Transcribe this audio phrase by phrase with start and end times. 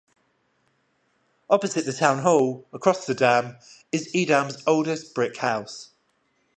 [1.47, 3.57] Opposite the Town hall, across the dam,
[3.91, 5.91] is Edam's oldest brick house.